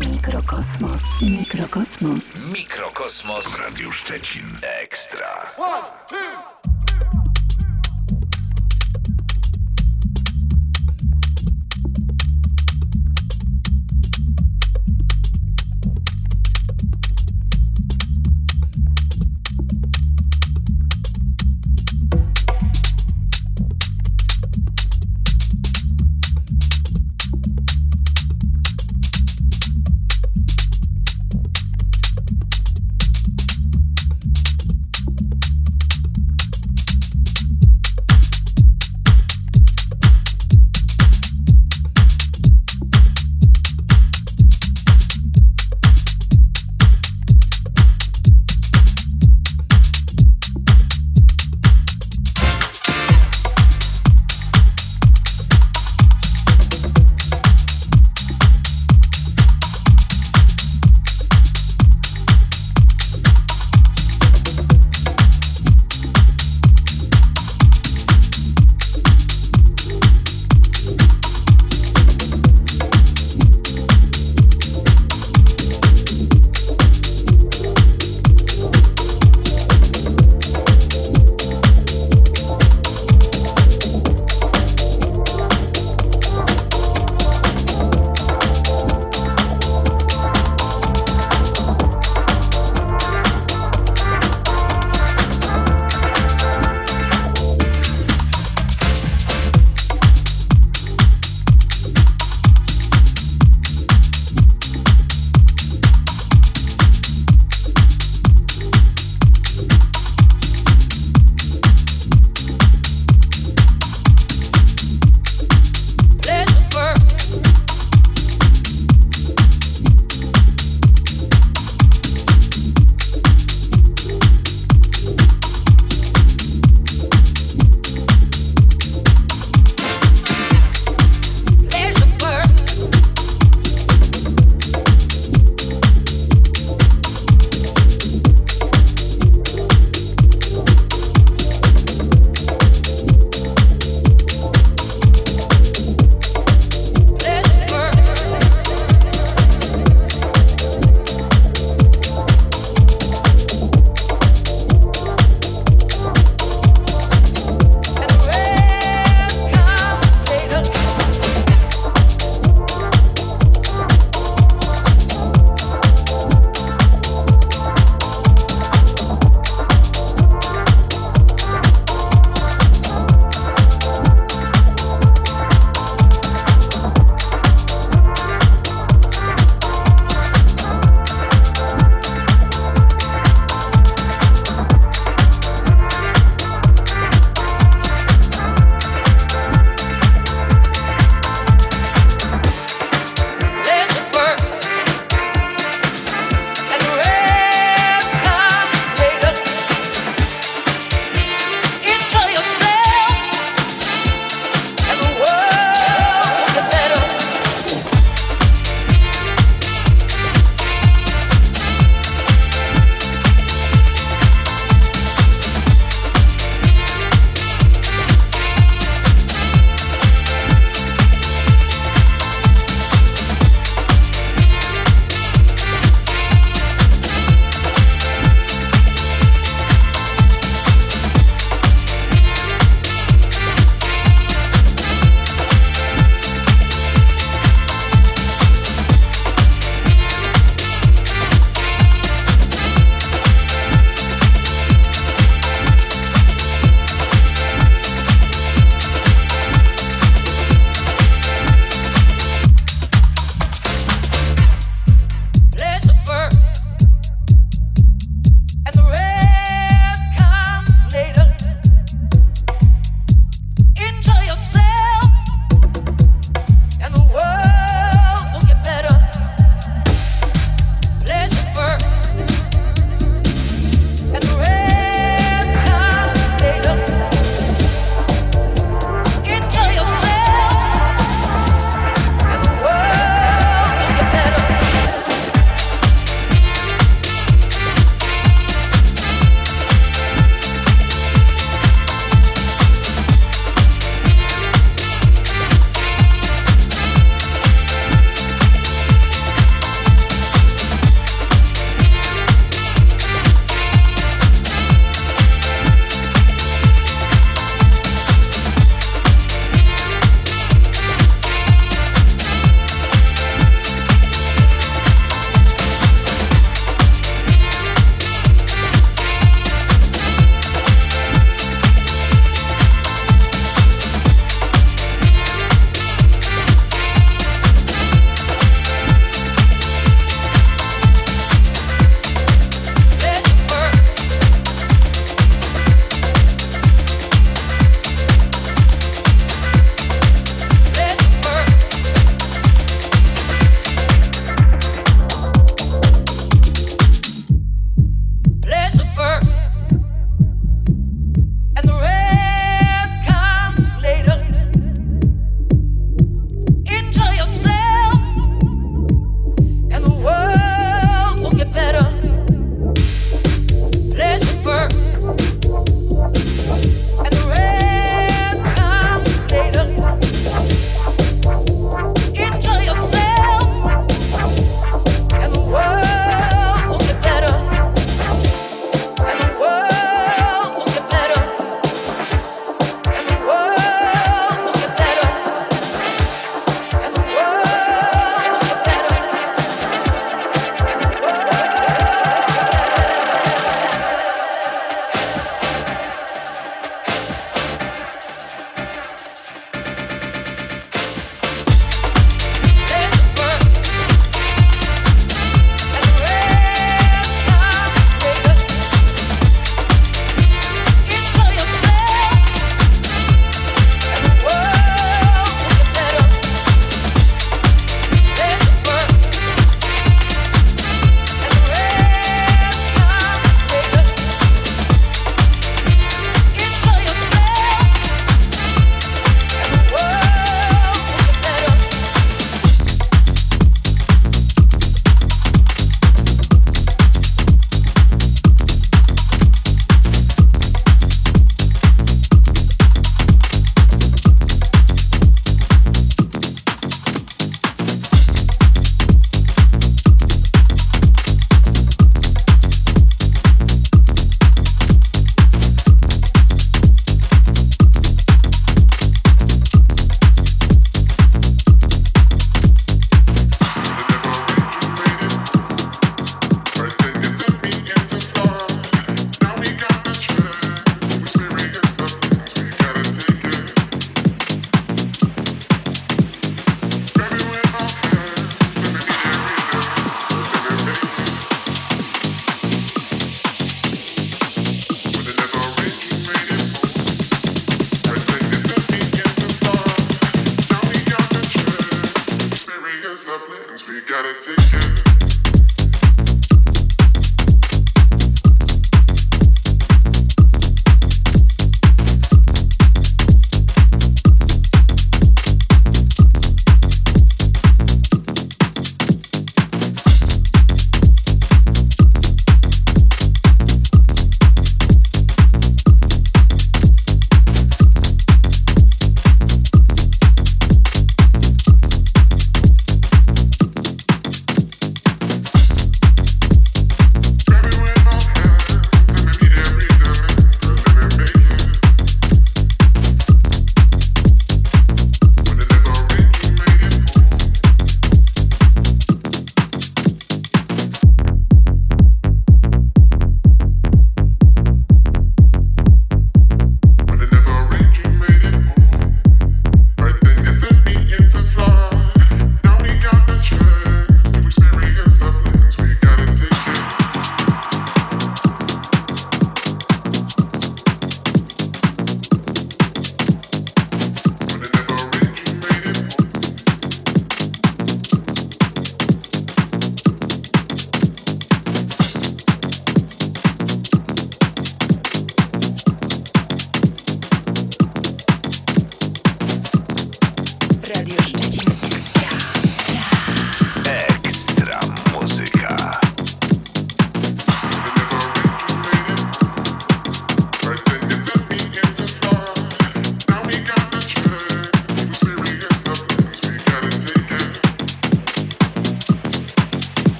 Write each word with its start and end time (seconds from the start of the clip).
Mikrokosmos. 0.00 1.02
Mikrokosmos. 1.22 2.44
Mikrokosmos 2.52 3.46
w 3.46 3.60
Radiu 3.60 3.92
Szczecin. 3.92 4.58
Ekstra. 4.82 5.26
One, 5.58 5.82
two. 6.08 6.75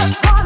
What? 0.00 0.39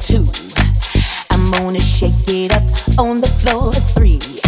two. 0.00 0.24
I'm 1.30 1.50
gonna 1.50 1.78
shake 1.78 2.12
it 2.28 2.52
up 2.52 2.98
on 2.98 3.20
the 3.20 3.26
floor 3.26 3.72
three. 3.72 4.39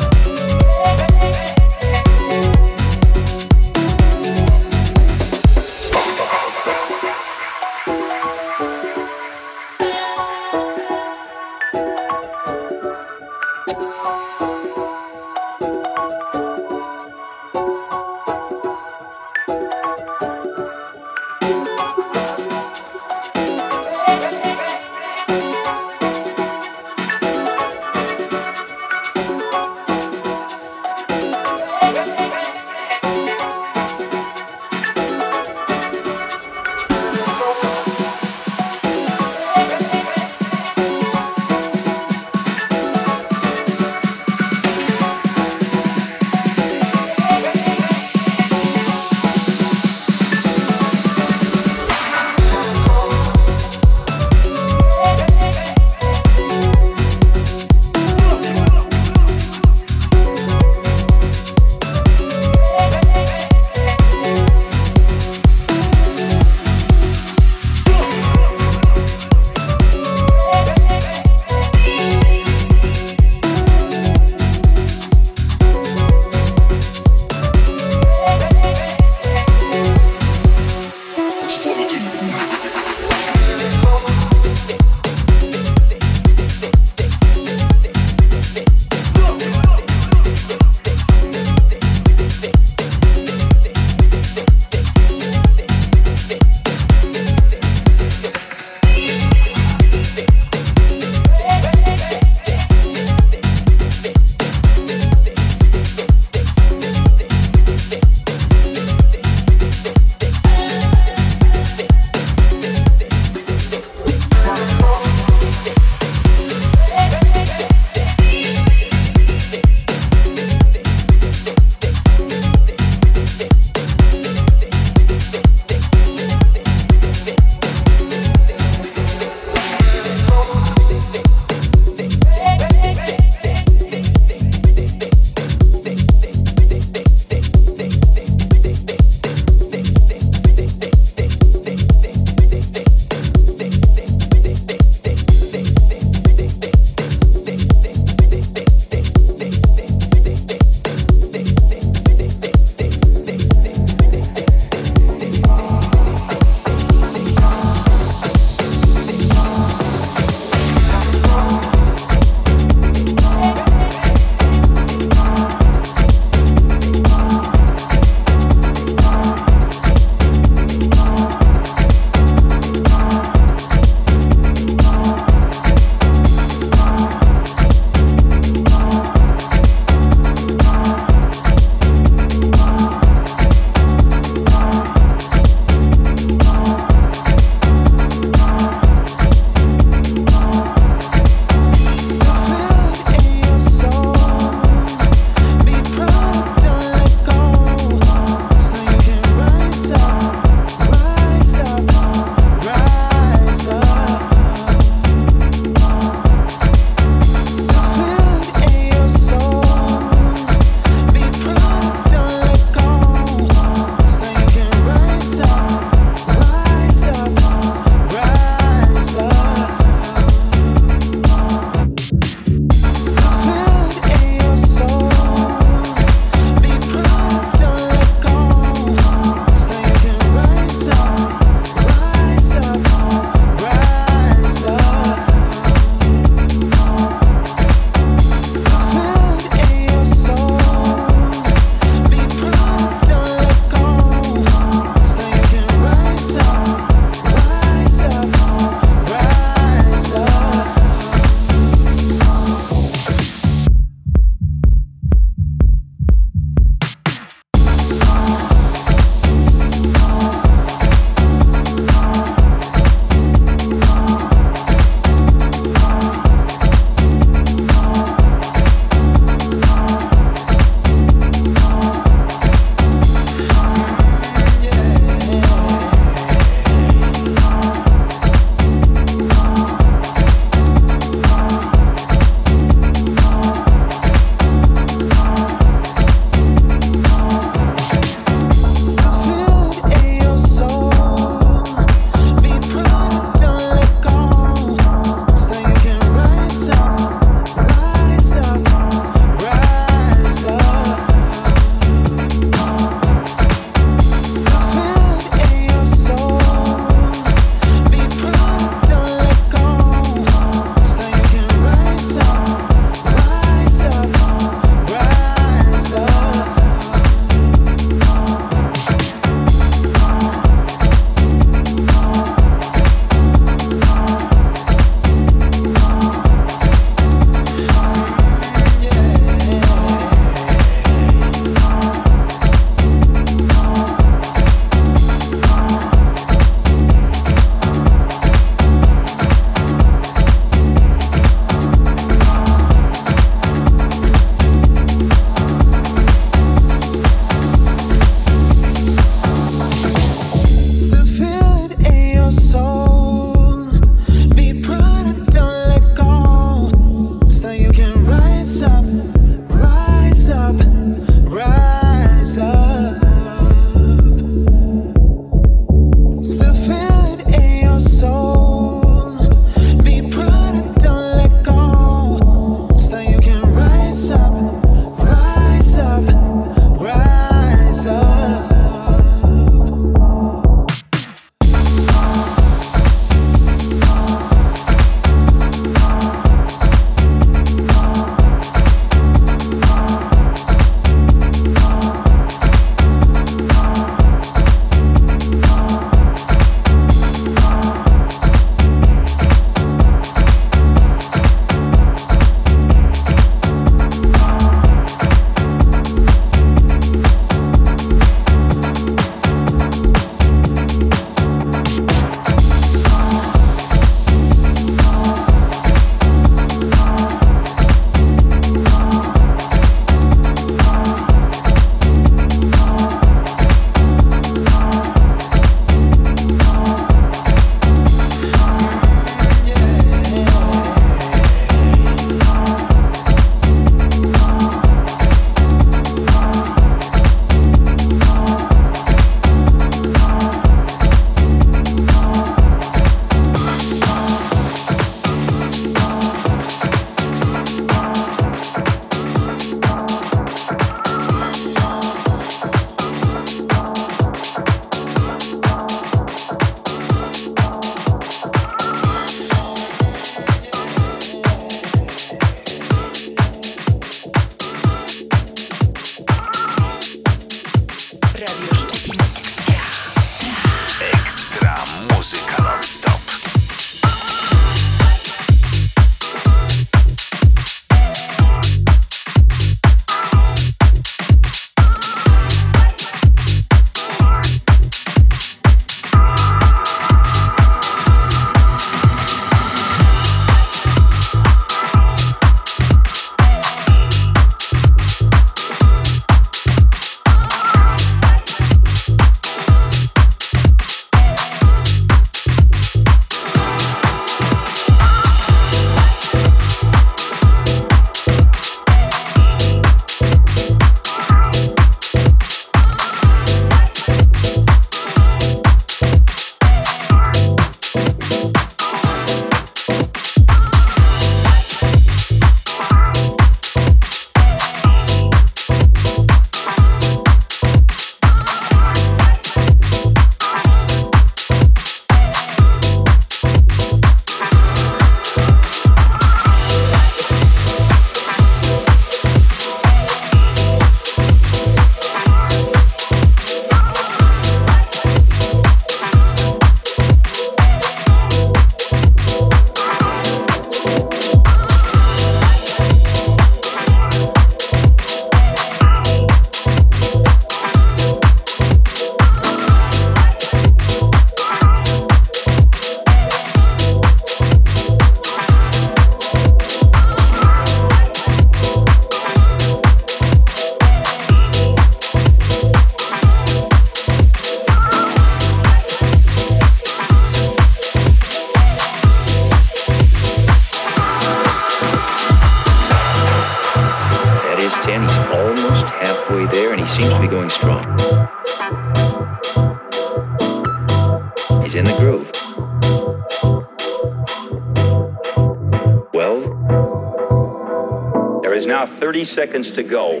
seconds 599.20 599.50
to 599.54 599.62
go. 599.62 600.00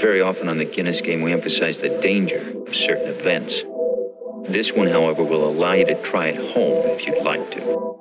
Very 0.00 0.20
often 0.20 0.48
on 0.48 0.58
the 0.58 0.64
Guinness 0.64 1.00
game, 1.00 1.22
we 1.22 1.32
emphasize 1.32 1.76
the 1.82 2.00
danger 2.00 2.38
of 2.38 2.74
certain 2.86 3.08
events. 3.08 3.52
This 4.48 4.70
one, 4.76 4.86
however, 4.86 5.24
will 5.24 5.50
allow 5.50 5.74
you 5.74 5.84
to 5.86 6.10
try 6.10 6.26
it 6.26 6.36
home 6.54 6.84
if 6.86 7.04
you'd 7.04 7.24
like 7.24 7.50
to. 7.50 7.94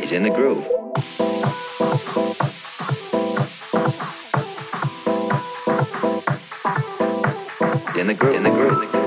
He's 0.00 0.10
in 0.10 0.22
the 0.22 0.30
groove. 0.30 0.64
in 7.98 8.06
the 8.06 8.14
groove, 8.14 8.36
in 8.36 8.42
the 8.42 8.50
groove. 8.50 8.97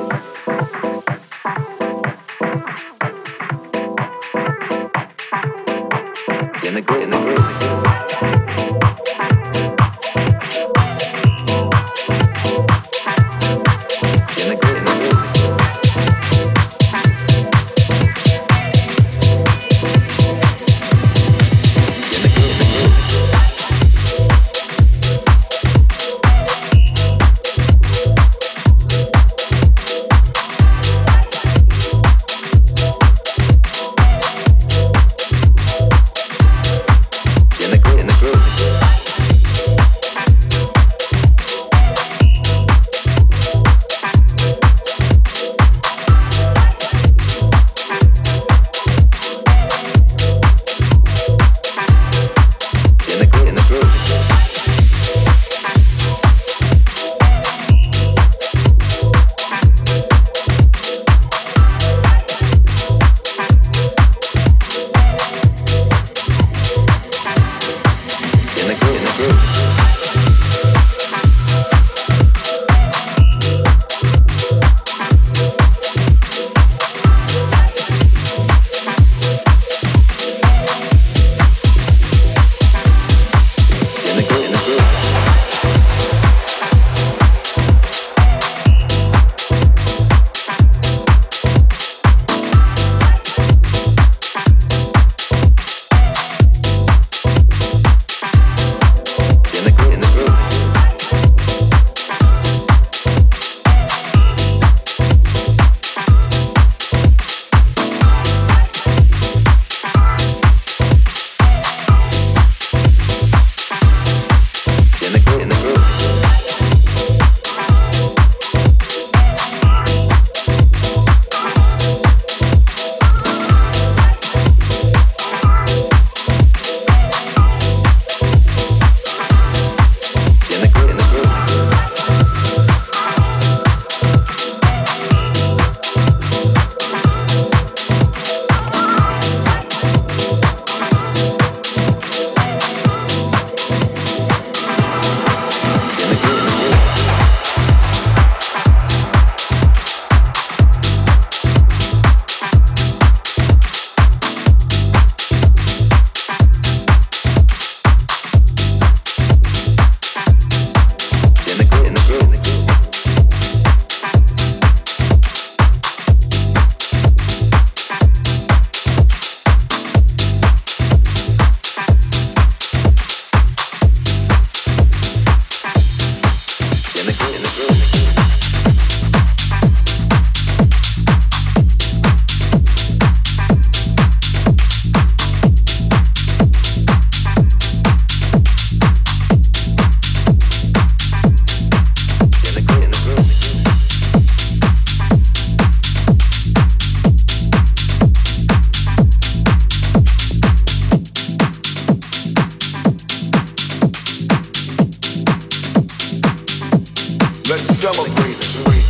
celebrating. 207.81 208.80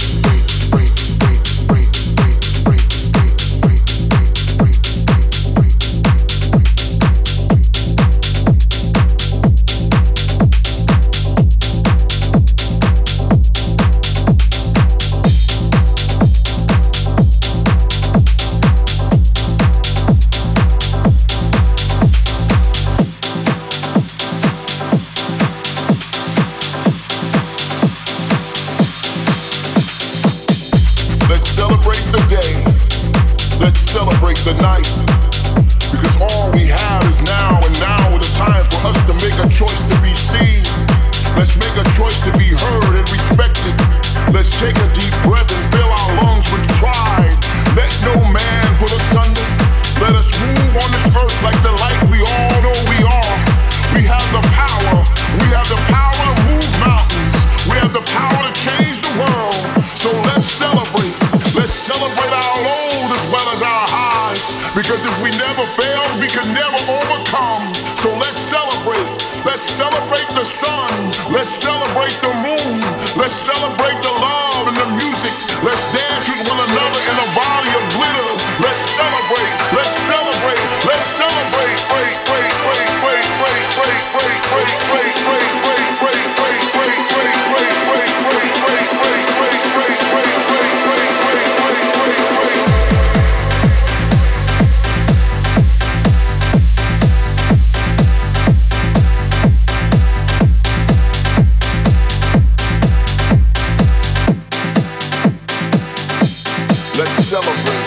Celebrate. 107.31 107.80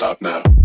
stop 0.00 0.22
now. 0.22 0.59